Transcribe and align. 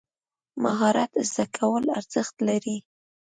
مهارت 0.63 1.11
زده 1.29 1.45
کول 1.57 1.85
ارزښت 1.97 2.35
لري. 2.47 2.77